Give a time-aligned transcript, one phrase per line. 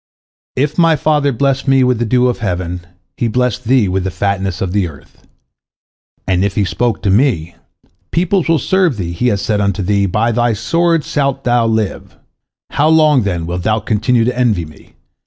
[0.55, 4.09] If my father blessed me with the dew of heaven, he blessed thee with the
[4.09, 5.27] fatness of the earth,
[6.25, 7.53] and if he spoke to me,
[8.09, 12.15] Peoples will serve thee, he hath said unto thee, By thy sword shalt thou live.
[12.71, 14.95] How long, then, wilt thou continue to envy me?